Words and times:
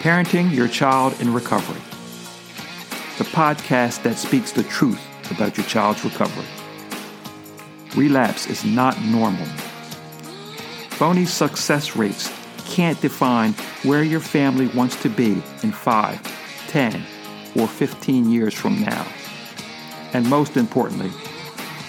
Parenting 0.00 0.50
Your 0.50 0.66
Child 0.66 1.20
in 1.20 1.34
Recovery, 1.34 1.78
the 3.18 3.24
podcast 3.24 4.02
that 4.02 4.16
speaks 4.16 4.50
the 4.50 4.62
truth 4.62 4.98
about 5.30 5.58
your 5.58 5.66
child's 5.66 6.02
recovery. 6.02 6.46
Relapse 7.94 8.46
is 8.46 8.64
not 8.64 8.98
normal. 9.02 9.44
Phony 10.88 11.26
success 11.26 11.96
rates 11.96 12.32
can't 12.64 12.98
define 13.02 13.52
where 13.82 14.02
your 14.02 14.20
family 14.20 14.68
wants 14.68 14.96
to 15.02 15.10
be 15.10 15.42
in 15.62 15.70
5, 15.70 16.66
10, 16.68 17.04
or 17.56 17.68
15 17.68 18.30
years 18.30 18.54
from 18.54 18.80
now. 18.80 19.06
And 20.14 20.26
most 20.30 20.56
importantly, 20.56 21.10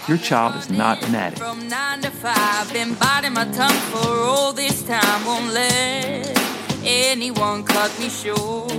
your 0.09 0.17
child 0.17 0.57
is 0.57 0.69
not 0.69 1.01
an 1.07 1.15
addict. 1.15 1.41
From 1.41 1.65
nine 1.69 2.01
to 2.01 2.11
five, 2.11 2.73
been 2.73 2.93
biting 2.95 3.31
my 3.31 3.45
tongue 3.45 3.71
for 3.71 4.05
all 4.05 4.51
this 4.51 4.83
time. 4.83 5.25
Won't 5.25 5.53
let 5.53 6.50
anyone 6.83 7.63
cut 7.63 7.97
me 7.99 8.09
short. 8.09 8.71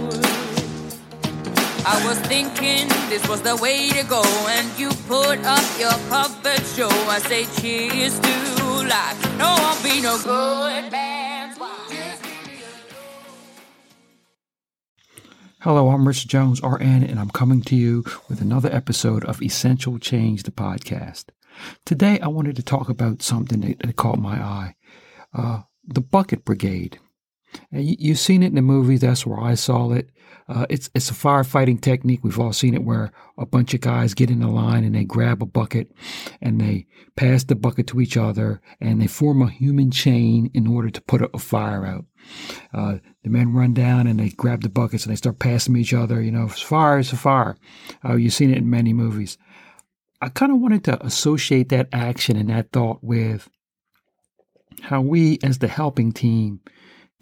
I 1.85 2.01
was 2.07 2.19
thinking 2.21 2.89
this 3.09 3.27
was 3.29 3.43
the 3.43 3.57
way 3.57 3.91
to 3.91 4.05
go, 4.05 4.23
and 4.49 4.79
you 4.79 4.91
put 5.09 5.39
up 5.45 5.65
your 5.79 5.93
puppet 6.09 6.65
show. 6.67 6.89
I 7.09 7.19
say 7.19 7.45
cheers 7.61 8.19
to 8.21 8.33
life. 8.87 9.39
No, 9.39 9.47
I'll 9.49 9.83
be 9.83 10.01
no 10.01 10.17
good. 10.23 10.93
Hello, 15.61 15.91
I'm 15.91 16.09
Rich 16.09 16.27
Jones, 16.27 16.61
RN, 16.61 17.05
and 17.05 17.21
I'm 17.21 17.31
coming 17.31 17.63
to 17.63 17.77
you 17.77 18.05
with 18.29 18.41
another 18.41 18.69
episode 18.73 19.25
of 19.25 19.41
Essential 19.41 19.99
Change, 20.01 20.43
the 20.43 20.51
podcast. 20.51 21.27
Today, 21.85 22.19
I 22.19 22.27
wanted 22.27 22.57
to 22.57 22.65
talk 22.65 22.89
about 22.89 23.23
something 23.23 23.61
that, 23.61 23.79
that 23.79 23.95
caught 23.95 24.19
my 24.19 24.43
eye 24.43 24.75
uh, 25.35 25.63
the 25.85 26.01
Bucket 26.01 26.45
Brigade. 26.45 26.99
You, 27.71 27.97
you've 27.99 28.19
seen 28.19 28.43
it 28.43 28.47
in 28.49 28.55
the 28.55 28.63
movies, 28.63 29.01
that's 29.01 29.27
where 29.27 29.41
I 29.41 29.55
saw 29.55 29.93
it. 29.93 30.11
Uh, 30.49 30.67
it's 30.69 30.91
it's 30.95 31.11
a 31.11 31.15
firefighting 31.15 31.81
technique. 31.81 32.21
We've 32.23 32.39
all 32.39 32.53
seen 32.53 32.75
it 32.75 32.85
where 32.85 33.13
a 33.39 33.47
bunch 33.47 33.75
of 33.75 33.81
guys 33.81 34.13
get 34.13 34.31
in 34.31 34.43
a 34.43 34.51
line 34.51 34.85
and 34.85 34.95
they 34.95 35.05
grab 35.05 35.43
a 35.43 35.47
bucket 35.47 35.93
and 36.41 36.61
they 36.61 36.87
pass 37.17 37.45
the 37.45 37.55
bucket 37.55 37.87
to 37.89 38.01
each 38.01 38.17
other 38.17 38.61
and 38.81 39.01
they 39.01 39.07
form 39.07 39.41
a 39.41 39.51
human 39.51 39.91
chain 39.91 40.51
in 40.53 40.67
order 40.67 40.91
to 40.91 41.01
put 41.01 41.23
a, 41.23 41.31
a 41.33 41.39
fire 41.39 41.87
out. 41.87 42.05
Uh, 42.75 42.99
the 43.23 43.31
men 43.31 43.53
run 43.53 43.73
down 43.73 44.07
and 44.07 44.19
they 44.19 44.31
grab 44.31 44.63
the 44.63 44.69
buckets 44.69 45.05
and 45.05 45.13
they 45.13 45.17
start 45.17 45.39
passing 45.39 45.77
each 45.77 45.95
other. 45.95 46.21
You 46.21 46.33
know, 46.33 46.49
fire 46.49 46.99
is 46.99 47.13
a 47.13 47.17
fire. 47.17 47.57
Uh, 48.05 48.17
you've 48.17 48.33
seen 48.33 48.51
it 48.51 48.59
in 48.59 48.69
many 48.69 48.93
movies. 48.93 49.39
I 50.21 50.29
kind 50.29 50.53
of 50.53 50.59
wanted 50.59 50.85
to 50.85 51.05
associate 51.05 51.69
that 51.71 51.89
action 51.93 52.37
and 52.37 52.49
that 52.51 52.73
thought 52.73 53.03
with 53.03 53.49
how 54.83 55.01
we, 55.01 55.39
as 55.43 55.59
the 55.59 55.69
helping 55.69 56.13
team, 56.13 56.61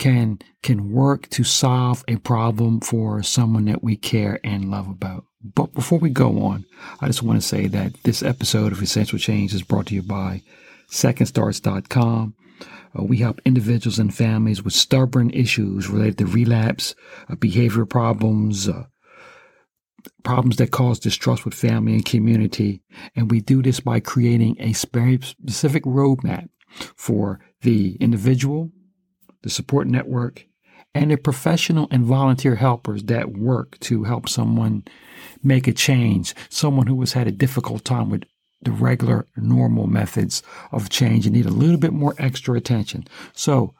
can 0.00 0.40
can 0.62 0.90
work 0.90 1.28
to 1.28 1.44
solve 1.44 2.02
a 2.08 2.16
problem 2.16 2.80
for 2.80 3.22
someone 3.22 3.66
that 3.66 3.84
we 3.84 3.96
care 3.96 4.40
and 4.42 4.70
love 4.70 4.88
about. 4.88 5.24
But 5.42 5.74
before 5.74 5.98
we 5.98 6.10
go 6.10 6.42
on, 6.42 6.64
I 7.00 7.06
just 7.06 7.22
want 7.22 7.40
to 7.40 7.46
say 7.46 7.66
that 7.68 8.02
this 8.02 8.22
episode 8.22 8.72
of 8.72 8.82
Essential 8.82 9.18
Change 9.18 9.54
is 9.54 9.62
brought 9.62 9.86
to 9.86 9.94
you 9.94 10.02
by 10.02 10.42
secondstarts.com. 10.90 12.34
Uh, 12.98 13.02
we 13.04 13.18
help 13.18 13.40
individuals 13.44 13.98
and 13.98 14.12
families 14.12 14.62
with 14.62 14.72
stubborn 14.72 15.30
issues 15.30 15.88
related 15.88 16.18
to 16.18 16.26
relapse, 16.26 16.94
uh, 17.28 17.36
behavior 17.36 17.86
problems, 17.86 18.68
uh, 18.68 18.84
problems 20.24 20.56
that 20.56 20.70
cause 20.70 20.98
distrust 20.98 21.44
with 21.44 21.54
family 21.54 21.92
and 21.92 22.04
community. 22.04 22.82
And 23.14 23.30
we 23.30 23.40
do 23.40 23.62
this 23.62 23.80
by 23.80 24.00
creating 24.00 24.56
a 24.58 24.72
specific 24.72 25.84
roadmap 25.84 26.48
for 26.96 27.40
the 27.62 27.96
individual, 28.00 28.72
the 29.42 29.50
support 29.50 29.86
network, 29.86 30.46
and 30.94 31.10
the 31.10 31.16
professional 31.16 31.88
and 31.90 32.04
volunteer 32.04 32.56
helpers 32.56 33.04
that 33.04 33.32
work 33.36 33.78
to 33.80 34.04
help 34.04 34.28
someone 34.28 34.84
make 35.42 35.66
a 35.68 35.72
change, 35.72 36.34
someone 36.48 36.86
who 36.86 37.00
has 37.00 37.12
had 37.12 37.26
a 37.26 37.32
difficult 37.32 37.84
time 37.84 38.10
with 38.10 38.24
the 38.62 38.72
regular, 38.72 39.26
normal 39.36 39.86
methods 39.86 40.42
of 40.72 40.90
change 40.90 41.26
and 41.26 41.34
need 41.34 41.46
a 41.46 41.50
little 41.50 41.78
bit 41.78 41.92
more 41.92 42.14
extra 42.18 42.54
attention. 42.56 43.06
So 43.32 43.74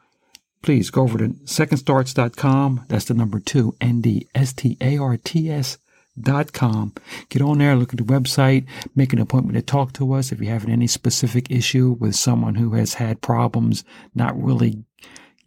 please 0.63 0.89
go 0.89 1.03
over 1.03 1.17
to 1.19 1.29
secondstarts.com. 1.29 2.85
That's 2.87 3.05
the 3.05 3.13
number 3.13 3.39
two, 3.39 3.75
N-D-S-T-A-R-T-S 3.81 5.77
dot 6.19 6.51
com. 6.51 6.93
Get 7.29 7.41
on 7.41 7.59
there, 7.59 7.75
look 7.75 7.93
at 7.93 7.97
the 7.97 8.03
website, 8.03 8.65
make 8.95 9.13
an 9.13 9.19
appointment 9.19 9.55
to 9.55 9.61
talk 9.61 9.93
to 9.93 10.13
us 10.13 10.31
if 10.31 10.41
you're 10.41 10.51
having 10.51 10.71
any 10.71 10.87
specific 10.87 11.49
issue 11.49 11.95
with 11.99 12.15
someone 12.15 12.55
who 12.55 12.73
has 12.73 12.95
had 12.95 13.21
problems 13.21 13.83
not 14.13 14.41
really 14.41 14.83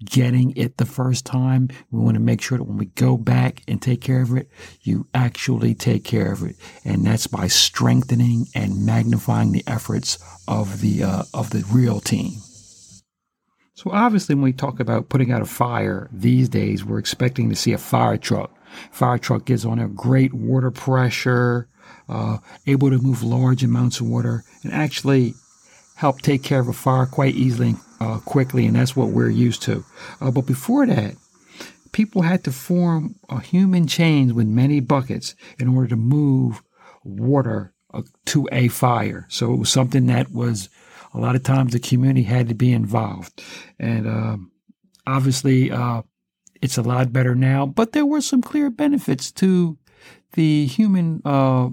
getting 0.04 0.56
it 0.56 0.76
the 0.76 0.86
first 0.86 1.24
time. 1.24 1.68
We 1.90 2.00
want 2.00 2.14
to 2.14 2.20
make 2.20 2.42
sure 2.42 2.58
that 2.58 2.64
when 2.64 2.78
we 2.78 2.86
go 2.86 3.16
back 3.16 3.62
and 3.66 3.80
take 3.80 4.00
care 4.00 4.22
of 4.22 4.36
it, 4.36 4.48
you 4.82 5.06
actually 5.14 5.74
take 5.74 6.04
care 6.04 6.32
of 6.32 6.42
it. 6.42 6.56
And 6.84 7.04
that's 7.04 7.26
by 7.26 7.48
strengthening 7.48 8.46
and 8.54 8.84
magnifying 8.84 9.52
the 9.52 9.64
efforts 9.66 10.18
of 10.46 10.80
the, 10.80 11.02
uh, 11.02 11.22
of 11.32 11.50
the 11.50 11.64
real 11.70 12.00
team. 12.00 12.32
So 13.74 13.90
obviously, 13.90 14.34
when 14.34 14.44
we 14.44 14.52
talk 14.52 14.78
about 14.78 15.08
putting 15.08 15.32
out 15.32 15.42
a 15.42 15.46
fire 15.46 16.08
these 16.12 16.48
days, 16.48 16.84
we're 16.84 16.98
expecting 16.98 17.50
to 17.50 17.56
see 17.56 17.72
a 17.72 17.78
fire 17.78 18.16
truck. 18.16 18.50
Fire 18.90 19.18
truck 19.18 19.44
gets 19.44 19.64
on 19.64 19.78
a 19.78 19.88
great 19.88 20.32
water 20.32 20.70
pressure, 20.70 21.68
uh, 22.08 22.38
able 22.66 22.90
to 22.90 22.98
move 22.98 23.22
large 23.22 23.64
amounts 23.64 24.00
of 24.00 24.06
water, 24.06 24.44
and 24.62 24.72
actually 24.72 25.34
help 25.96 26.20
take 26.22 26.42
care 26.42 26.60
of 26.60 26.68
a 26.68 26.72
fire 26.72 27.06
quite 27.06 27.34
easily 27.34 27.74
uh, 28.04 28.18
quickly, 28.20 28.66
and 28.66 28.76
that's 28.76 28.94
what 28.94 29.08
we're 29.08 29.30
used 29.30 29.62
to. 29.62 29.84
Uh, 30.20 30.30
but 30.30 30.46
before 30.46 30.86
that, 30.86 31.14
people 31.92 32.22
had 32.22 32.44
to 32.44 32.52
form 32.52 33.14
a 33.28 33.40
human 33.40 33.86
chains 33.86 34.32
with 34.32 34.46
many 34.46 34.80
buckets 34.80 35.34
in 35.58 35.68
order 35.68 35.88
to 35.88 35.96
move 35.96 36.62
water 37.02 37.72
uh, 37.92 38.02
to 38.26 38.48
a 38.52 38.68
fire. 38.68 39.26
So 39.28 39.52
it 39.52 39.56
was 39.56 39.70
something 39.70 40.06
that 40.06 40.30
was 40.30 40.68
a 41.14 41.18
lot 41.18 41.36
of 41.36 41.42
times 41.42 41.72
the 41.72 41.78
community 41.78 42.24
had 42.24 42.48
to 42.48 42.54
be 42.54 42.72
involved, 42.72 43.42
and 43.78 44.06
um, 44.06 44.52
obviously 45.06 45.70
uh, 45.70 46.02
it's 46.60 46.78
a 46.78 46.82
lot 46.82 47.12
better 47.12 47.34
now. 47.34 47.66
But 47.66 47.92
there 47.92 48.06
were 48.06 48.20
some 48.20 48.42
clear 48.42 48.70
benefits 48.70 49.32
to 49.32 49.78
the 50.32 50.66
human 50.66 51.22
uh, 51.24 51.70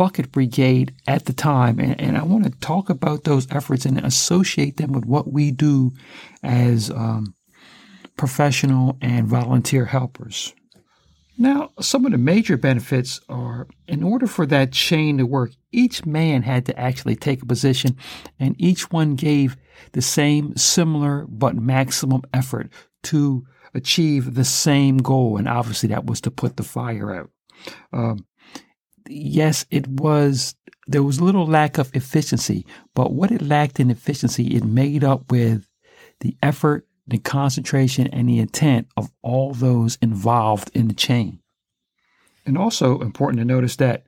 Bucket 0.00 0.32
Brigade 0.32 0.94
at 1.06 1.26
the 1.26 1.34
time. 1.34 1.78
And, 1.78 2.00
and 2.00 2.16
I 2.16 2.22
want 2.22 2.44
to 2.44 2.50
talk 2.60 2.88
about 2.88 3.24
those 3.24 3.46
efforts 3.50 3.84
and 3.84 3.98
associate 3.98 4.78
them 4.78 4.92
with 4.92 5.04
what 5.04 5.30
we 5.30 5.50
do 5.50 5.92
as 6.42 6.90
um, 6.90 7.34
professional 8.16 8.96
and 9.02 9.28
volunteer 9.28 9.84
helpers. 9.84 10.54
Now, 11.36 11.72
some 11.80 12.06
of 12.06 12.12
the 12.12 12.16
major 12.16 12.56
benefits 12.56 13.20
are 13.28 13.68
in 13.86 14.02
order 14.02 14.26
for 14.26 14.46
that 14.46 14.72
chain 14.72 15.18
to 15.18 15.26
work, 15.26 15.50
each 15.70 16.06
man 16.06 16.44
had 16.44 16.64
to 16.64 16.80
actually 16.80 17.16
take 17.16 17.42
a 17.42 17.46
position 17.46 17.98
and 18.38 18.56
each 18.58 18.90
one 18.90 19.16
gave 19.16 19.58
the 19.92 20.00
same 20.00 20.56
similar 20.56 21.26
but 21.28 21.56
maximum 21.56 22.22
effort 22.32 22.70
to 23.02 23.44
achieve 23.74 24.32
the 24.32 24.46
same 24.46 24.96
goal. 24.96 25.36
And 25.36 25.46
obviously 25.46 25.90
that 25.90 26.06
was 26.06 26.22
to 26.22 26.30
put 26.30 26.56
the 26.56 26.62
fire 26.62 27.14
out. 27.14 27.30
Um, 27.92 28.24
yes, 29.10 29.66
it 29.70 29.86
was, 29.88 30.54
there 30.86 31.02
was 31.02 31.18
a 31.18 31.24
little 31.24 31.46
lack 31.46 31.78
of 31.78 31.94
efficiency, 31.94 32.66
but 32.94 33.12
what 33.12 33.30
it 33.30 33.42
lacked 33.42 33.80
in 33.80 33.90
efficiency, 33.90 34.54
it 34.54 34.64
made 34.64 35.04
up 35.04 35.30
with 35.30 35.66
the 36.20 36.36
effort, 36.42 36.86
the 37.06 37.18
concentration, 37.18 38.06
and 38.08 38.28
the 38.28 38.38
intent 38.38 38.88
of 38.96 39.10
all 39.22 39.52
those 39.52 39.98
involved 40.00 40.70
in 40.74 40.88
the 40.88 40.94
chain. 40.94 41.40
And 42.46 42.56
also 42.56 43.00
important 43.00 43.38
to 43.40 43.44
notice 43.44 43.76
that 43.76 44.04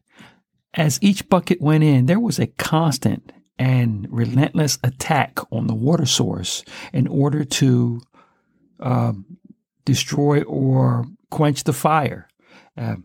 as 0.75 0.99
each 1.03 1.29
bucket 1.29 1.61
went 1.61 1.85
in, 1.85 2.07
there 2.07 2.21
was 2.21 2.39
a 2.39 2.47
constant 2.47 3.33
and 3.59 4.07
relentless 4.11 4.79
attack 4.83 5.39
on 5.51 5.67
the 5.67 5.75
water 5.75 6.07
source 6.07 6.65
in 6.93 7.07
order 7.07 7.45
to 7.45 8.01
uh, 8.81 9.13
destroy 9.85 10.43
or 10.43 11.05
quench 11.31 11.65
the 11.65 11.73
fire. 11.73 12.29
Uh, 12.77 12.97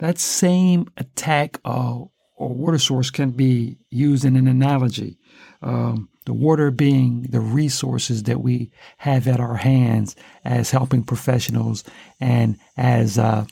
that 0.00 0.18
same 0.18 0.86
attack 0.96 1.60
uh, 1.64 2.00
or 2.36 2.48
water 2.48 2.78
source 2.78 3.10
can 3.10 3.30
be 3.30 3.78
used 3.90 4.24
in 4.24 4.34
an 4.34 4.48
analogy. 4.48 5.18
Um, 5.62 6.08
the 6.24 6.32
water 6.32 6.70
being 6.70 7.22
the 7.28 7.40
resources 7.40 8.22
that 8.24 8.40
we 8.40 8.72
have 8.98 9.28
at 9.28 9.40
our 9.40 9.56
hands 9.56 10.16
as 10.44 10.70
helping 10.70 11.02
professionals 11.04 11.84
and 12.18 12.58
as 12.78 13.18
uh, 13.18 13.44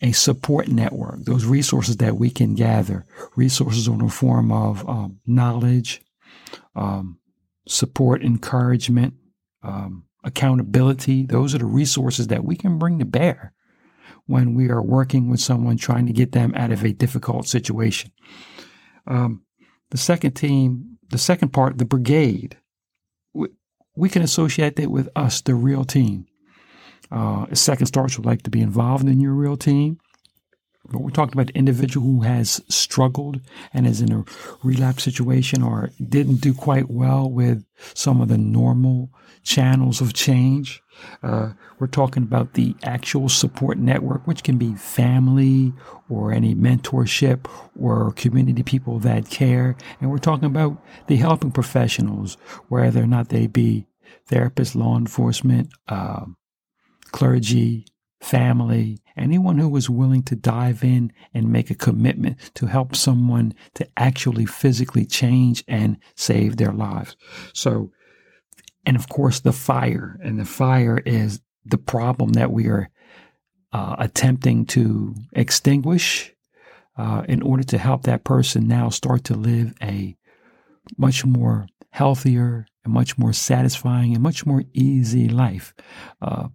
a 0.00 0.12
support 0.12 0.68
network, 0.68 1.24
those 1.24 1.44
resources 1.44 1.98
that 1.98 2.16
we 2.16 2.30
can 2.30 2.54
gather, 2.54 3.06
resources 3.36 3.86
in 3.86 3.98
the 3.98 4.08
form 4.08 4.50
of 4.50 4.88
um, 4.88 5.20
knowledge, 5.26 6.00
um, 6.74 7.18
support, 7.68 8.22
encouragement, 8.22 9.12
um, 9.62 10.04
accountability. 10.24 11.26
Those 11.26 11.54
are 11.54 11.58
the 11.58 11.66
resources 11.66 12.28
that 12.28 12.44
we 12.44 12.56
can 12.56 12.78
bring 12.78 12.98
to 12.98 13.04
bear 13.04 13.52
when 14.26 14.54
we 14.54 14.68
are 14.68 14.82
working 14.82 15.28
with 15.30 15.40
someone 15.40 15.76
trying 15.76 16.06
to 16.06 16.12
get 16.12 16.32
them 16.32 16.52
out 16.54 16.72
of 16.72 16.84
a 16.84 16.92
difficult 16.92 17.46
situation. 17.48 18.12
Um, 19.06 19.42
the 19.90 19.98
second 19.98 20.32
team, 20.32 20.98
the 21.10 21.18
second 21.18 21.50
part, 21.52 21.78
the 21.78 21.84
brigade, 21.84 22.56
we, 23.34 23.48
we 23.96 24.08
can 24.08 24.22
associate 24.22 24.76
that 24.76 24.90
with 24.90 25.08
us, 25.16 25.40
the 25.40 25.54
real 25.54 25.84
team. 25.84 26.26
uh, 27.10 27.46
second 27.54 27.86
starts 27.86 28.16
would 28.16 28.26
like 28.26 28.42
to 28.42 28.50
be 28.50 28.60
involved 28.60 29.06
in 29.06 29.20
your 29.20 29.32
real 29.32 29.56
team. 29.56 29.98
But 30.90 31.02
we're 31.02 31.10
talking 31.10 31.34
about 31.34 31.48
the 31.48 31.58
individual 31.58 32.06
who 32.06 32.22
has 32.22 32.62
struggled 32.68 33.40
and 33.72 33.86
is 33.86 34.00
in 34.00 34.12
a 34.12 34.24
relapse 34.62 35.02
situation 35.02 35.62
or 35.62 35.90
didn't 36.08 36.36
do 36.40 36.54
quite 36.54 36.88
well 36.90 37.30
with 37.30 37.64
some 37.94 38.20
of 38.20 38.28
the 38.28 38.38
normal 38.38 39.10
channels 39.42 40.00
of 40.00 40.14
change. 40.14 40.82
Uh, 41.22 41.50
we're 41.78 41.86
talking 41.86 42.22
about 42.22 42.54
the 42.54 42.74
actual 42.82 43.28
support 43.28 43.78
network, 43.78 44.26
which 44.26 44.42
can 44.42 44.58
be 44.58 44.74
family 44.74 45.72
or 46.08 46.32
any 46.32 46.54
mentorship 46.54 47.46
or 47.78 48.12
community 48.12 48.62
people 48.62 48.98
that 49.00 49.30
care. 49.30 49.76
And 50.00 50.10
we're 50.10 50.18
talking 50.18 50.46
about 50.46 50.82
the 51.06 51.16
helping 51.16 51.52
professionals, 51.52 52.36
whether 52.68 53.02
or 53.02 53.06
not 53.06 53.28
they 53.28 53.46
be 53.46 53.86
therapists, 54.28 54.74
law 54.74 54.96
enforcement, 54.96 55.70
uh, 55.88 56.24
clergy, 57.12 57.86
family, 58.20 58.98
anyone 59.16 59.58
who 59.58 59.74
is 59.76 59.88
willing 59.88 60.22
to 60.22 60.36
dive 60.36 60.84
in 60.84 61.12
and 61.32 61.50
make 61.50 61.70
a 61.70 61.74
commitment 61.74 62.36
to 62.54 62.66
help 62.66 62.94
someone 62.94 63.54
to 63.74 63.88
actually 63.96 64.46
physically 64.46 65.06
change 65.06 65.64
and 65.66 65.96
save 66.16 66.56
their 66.56 66.72
lives. 66.72 67.16
So, 67.54 67.92
and 68.86 68.96
of 68.96 69.08
course, 69.08 69.40
the 69.40 69.52
fire, 69.52 70.18
and 70.22 70.38
the 70.38 70.44
fire 70.44 70.98
is 70.98 71.40
the 71.64 71.78
problem 71.78 72.32
that 72.32 72.50
we 72.50 72.66
are 72.66 72.90
uh, 73.72 73.96
attempting 73.98 74.66
to 74.66 75.14
extinguish 75.32 76.32
uh, 76.96 77.22
in 77.28 77.42
order 77.42 77.62
to 77.62 77.78
help 77.78 78.02
that 78.02 78.24
person 78.24 78.66
now 78.66 78.88
start 78.88 79.24
to 79.24 79.34
live 79.34 79.74
a 79.82 80.16
much 80.96 81.24
more 81.24 81.66
healthier 81.90 82.66
and 82.84 82.92
much 82.94 83.18
more 83.18 83.32
satisfying 83.32 84.14
and 84.14 84.22
much 84.22 84.46
more 84.46 84.64
easy 84.72 85.28
life. 85.28 85.74
Uh, 86.20 86.48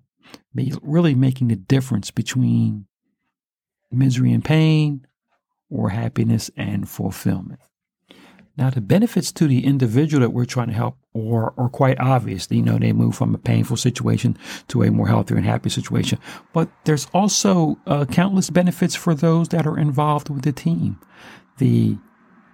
really 0.81 1.15
making 1.15 1.47
the 1.49 1.55
difference 1.55 2.11
between 2.11 2.85
misery 3.91 4.31
and 4.33 4.43
pain 4.43 5.05
or 5.69 5.89
happiness 5.89 6.49
and 6.57 6.89
fulfillment. 6.89 7.59
Now, 8.57 8.69
the 8.69 8.81
benefits 8.81 9.31
to 9.33 9.47
the 9.47 9.65
individual 9.65 10.21
that 10.21 10.29
we're 10.29 10.45
trying 10.45 10.67
to 10.67 10.73
help 10.73 10.97
are, 11.13 11.53
are 11.57 11.69
quite 11.69 11.99
obvious. 11.99 12.47
You 12.49 12.61
know, 12.61 12.77
they 12.77 12.93
move 12.93 13.15
from 13.15 13.35
a 13.35 13.37
painful 13.37 13.77
situation 13.77 14.37
to 14.69 14.83
a 14.83 14.91
more 14.91 15.07
healthier 15.07 15.37
and 15.37 15.45
happy 15.45 15.69
situation. 15.69 16.19
But 16.53 16.69
there's 16.85 17.07
also 17.13 17.77
uh, 17.85 18.05
countless 18.05 18.49
benefits 18.49 18.95
for 18.95 19.13
those 19.13 19.49
that 19.49 19.67
are 19.67 19.77
involved 19.77 20.29
with 20.29 20.43
the 20.43 20.53
team. 20.53 20.99
The 21.57 21.97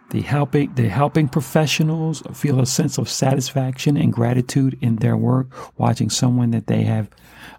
the 0.09 0.21
helping 0.21 0.73
the 0.75 0.89
helping 0.89 1.29
professionals 1.29 2.21
feel 2.33 2.59
a 2.59 2.65
sense 2.65 2.97
of 2.97 3.07
satisfaction 3.07 3.95
and 3.95 4.11
gratitude 4.11 4.77
in 4.81 4.97
their 4.97 5.15
work, 5.15 5.47
watching 5.79 6.09
someone 6.09 6.51
that 6.51 6.67
they 6.67 6.83
have 6.83 7.09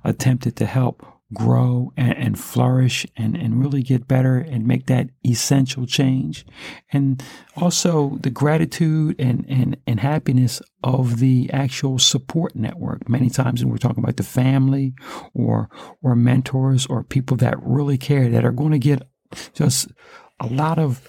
attempted 0.05 0.57
to 0.57 0.67
help 0.67 1.07
grow 1.33 1.93
and, 1.97 2.17
and, 2.17 2.39
flourish 2.39 3.07
and, 3.17 3.37
and 3.37 3.61
really 3.61 3.83
get 3.83 4.09
better 4.09 4.39
and 4.39 4.67
make 4.67 4.87
that 4.87 5.11
essential 5.27 5.87
change. 5.87 6.45
And 6.93 7.23
also 7.57 8.19
the 8.21 8.31
gratitude 8.31 9.17
and, 9.19 9.45
and, 9.49 9.77
and 9.87 10.01
happiness 10.01 10.61
of 10.83 11.19
the 11.19 11.51
actual 11.53 11.99
support 11.99 12.57
network. 12.57 13.09
Many 13.09 13.31
times 13.31 13.63
when 13.63 13.71
we're 13.71 13.79
talking 13.79 14.03
about 14.03 14.17
the 14.17 14.23
family 14.23 14.95
or 15.35 15.69
or 16.03 16.17
mentors 16.17 16.87
or 16.87 17.05
people 17.05 17.37
that 17.39 17.63
really 17.63 17.99
care 17.99 18.29
that 18.29 18.45
are 18.45 18.53
going 18.53 18.73
to 18.73 18.79
get 18.79 19.03
just 19.55 19.89
a 20.41 20.47
lot 20.47 20.79
of 20.79 21.09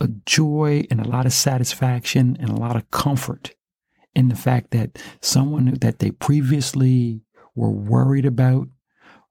a 0.00 0.08
joy 0.26 0.84
and 0.90 1.00
a 1.00 1.08
lot 1.08 1.26
of 1.26 1.32
satisfaction 1.32 2.36
and 2.40 2.50
a 2.50 2.56
lot 2.56 2.76
of 2.76 2.90
comfort 2.90 3.54
in 4.14 4.28
the 4.28 4.36
fact 4.36 4.70
that 4.70 4.98
someone 5.20 5.72
that 5.80 5.98
they 5.98 6.10
previously 6.10 7.22
were 7.54 7.70
worried 7.70 8.26
about 8.26 8.68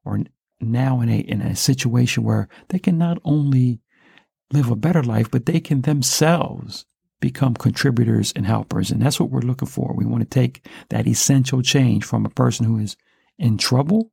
or 0.08 0.20
now 0.60 1.02
in 1.02 1.10
a 1.10 1.20
in 1.20 1.42
a 1.42 1.56
situation 1.56 2.24
where 2.24 2.48
they 2.70 2.80
can 2.80 2.98
not 2.98 3.20
only 3.24 3.80
live 4.52 4.70
a 4.72 4.76
better 4.76 5.04
life 5.04 5.30
but 5.30 5.46
they 5.46 5.60
can 5.60 5.82
themselves 5.82 6.86
become 7.20 7.54
contributors 7.54 8.32
and 8.36 8.46
helpers 8.46 8.92
and 8.92 9.02
that's 9.02 9.20
what 9.20 9.30
we're 9.30 9.40
looking 9.42 9.68
for 9.68 9.94
we 9.96 10.06
want 10.06 10.22
to 10.22 10.30
take 10.30 10.66
that 10.90 11.08
essential 11.08 11.62
change 11.62 12.04
from 12.04 12.26
a 12.26 12.30
person 12.30 12.66
who 12.66 12.78
is 12.78 12.96
in 13.38 13.58
trouble 13.58 14.12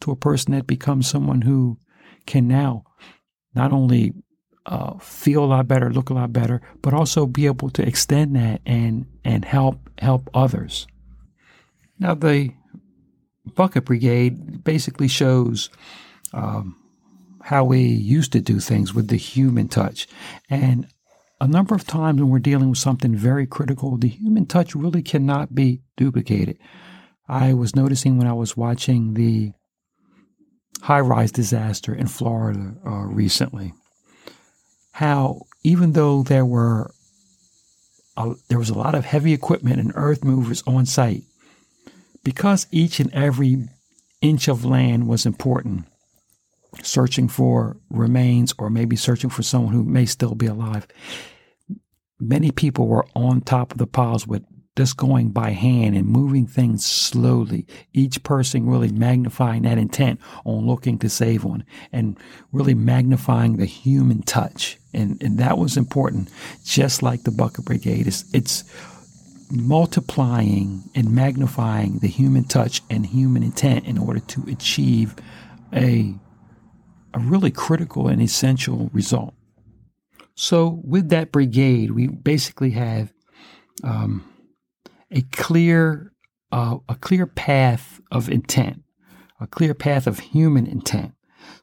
to 0.00 0.10
a 0.10 0.16
person 0.16 0.52
that 0.52 0.66
becomes 0.66 1.08
someone 1.08 1.42
who 1.42 1.78
can 2.26 2.48
now 2.48 2.84
not 3.54 3.72
only 3.72 4.12
uh, 4.66 4.98
feel 4.98 5.44
a 5.44 5.46
lot 5.46 5.68
better, 5.68 5.92
look 5.92 6.10
a 6.10 6.14
lot 6.14 6.32
better, 6.32 6.60
but 6.82 6.94
also 6.94 7.26
be 7.26 7.46
able 7.46 7.70
to 7.70 7.86
extend 7.86 8.36
that 8.36 8.60
and 8.66 9.06
and 9.24 9.44
help 9.44 9.90
help 9.98 10.30
others. 10.34 10.86
Now, 11.98 12.14
the 12.14 12.52
Bucket 13.54 13.84
Brigade 13.84 14.64
basically 14.64 15.08
shows 15.08 15.70
um, 16.32 16.76
how 17.42 17.64
we 17.64 17.80
used 17.82 18.32
to 18.32 18.40
do 18.40 18.60
things 18.60 18.94
with 18.94 19.08
the 19.08 19.16
human 19.16 19.68
touch, 19.68 20.06
and 20.48 20.86
a 21.40 21.48
number 21.48 21.74
of 21.74 21.86
times 21.86 22.20
when 22.20 22.30
we're 22.30 22.38
dealing 22.38 22.68
with 22.68 22.78
something 22.78 23.14
very 23.14 23.46
critical, 23.46 23.96
the 23.96 24.08
human 24.08 24.46
touch 24.46 24.74
really 24.74 25.02
cannot 25.02 25.54
be 25.54 25.80
duplicated. 25.96 26.58
I 27.28 27.54
was 27.54 27.74
noticing 27.74 28.18
when 28.18 28.26
I 28.26 28.34
was 28.34 28.56
watching 28.56 29.14
the 29.14 29.52
high 30.82 31.00
rise 31.00 31.32
disaster 31.32 31.94
in 31.94 32.08
Florida 32.08 32.74
uh, 32.86 33.06
recently 33.06 33.72
how 35.00 35.40
even 35.62 35.92
though 35.92 36.22
there 36.22 36.44
were 36.44 36.90
a, 38.18 38.34
there 38.48 38.58
was 38.58 38.68
a 38.68 38.78
lot 38.78 38.94
of 38.94 39.04
heavy 39.04 39.32
equipment 39.32 39.80
and 39.80 39.92
earth 39.94 40.22
movers 40.22 40.62
on 40.66 40.84
site, 40.84 41.22
because 42.22 42.66
each 42.70 43.00
and 43.00 43.12
every 43.12 43.68
inch 44.20 44.48
of 44.48 44.64
land 44.64 45.08
was 45.08 45.26
important, 45.26 45.86
searching 46.82 47.28
for 47.28 47.76
remains 47.90 48.54
or 48.58 48.70
maybe 48.70 48.96
searching 48.96 49.30
for 49.30 49.42
someone 49.42 49.72
who 49.72 49.84
may 49.84 50.06
still 50.06 50.34
be 50.34 50.46
alive. 50.46 50.86
Many 52.18 52.50
people 52.50 52.86
were 52.86 53.06
on 53.14 53.40
top 53.40 53.72
of 53.72 53.78
the 53.78 53.86
piles 53.86 54.26
with 54.26 54.44
just 54.76 54.96
going 54.96 55.30
by 55.30 55.50
hand 55.50 55.96
and 55.96 56.06
moving 56.06 56.46
things 56.46 56.86
slowly. 56.86 57.66
Each 57.92 58.22
person 58.22 58.66
really 58.66 58.90
magnifying 58.90 59.62
that 59.62 59.78
intent 59.78 60.20
on 60.44 60.66
looking 60.66 60.98
to 61.00 61.08
save 61.08 61.44
one 61.44 61.64
and 61.92 62.16
really 62.52 62.74
magnifying 62.74 63.56
the 63.56 63.66
human 63.66 64.22
touch. 64.22 64.78
And, 64.94 65.22
and 65.22 65.38
that 65.38 65.58
was 65.58 65.76
important, 65.76 66.30
just 66.64 67.02
like 67.02 67.24
the 67.24 67.30
Bucket 67.30 67.64
Brigade. 67.64 68.06
It's, 68.06 68.24
it's 68.32 68.64
multiplying 69.50 70.84
and 70.94 71.10
magnifying 71.10 71.98
the 71.98 72.08
human 72.08 72.44
touch 72.44 72.82
and 72.88 73.06
human 73.06 73.42
intent 73.42 73.84
in 73.86 73.98
order 73.98 74.20
to 74.20 74.44
achieve 74.48 75.14
a, 75.74 76.14
a 77.14 77.18
really 77.18 77.50
critical 77.50 78.08
and 78.08 78.22
essential 78.22 78.90
result. 78.92 79.34
So, 80.34 80.80
with 80.84 81.10
that 81.10 81.32
brigade, 81.32 81.90
we 81.90 82.06
basically 82.06 82.70
have 82.70 83.12
um, 83.84 84.24
a 85.10 85.22
clear 85.32 86.12
uh, 86.52 86.78
a 86.88 86.94
clear 86.96 87.26
path 87.26 88.00
of 88.10 88.28
intent, 88.28 88.82
a 89.40 89.46
clear 89.46 89.74
path 89.74 90.06
of 90.06 90.18
human 90.18 90.66
intent. 90.66 91.12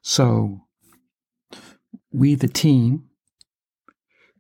So 0.02 0.62
we, 2.12 2.36
the 2.36 2.48
team, 2.48 3.10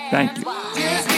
Thank 0.09 0.37
you. 0.37 1.16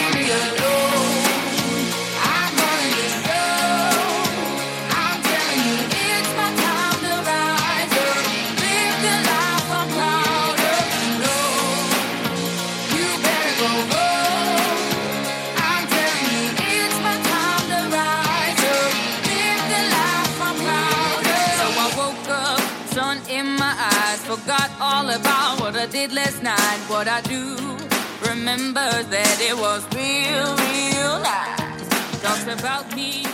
Forgot 24.30 24.70
all 24.80 25.10
about 25.10 25.60
what 25.60 25.76
I 25.76 25.88
did 25.88 26.12
last 26.14 26.44
night. 26.44 26.80
What 26.88 27.08
I 27.08 27.20
do 27.22 27.58
remember 28.30 28.88
that 29.10 29.38
it 29.42 29.58
was 29.58 29.82
real, 29.96 30.54
real 30.70 31.20
nice. 31.20 32.22
Talks 32.22 32.46
about 32.46 32.96
me. 32.96 33.26